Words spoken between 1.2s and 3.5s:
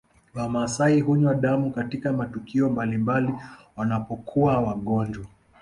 damu katika matukio mbalimbali